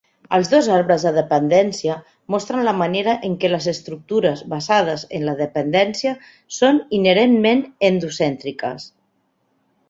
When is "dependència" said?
1.17-1.97, 5.43-6.15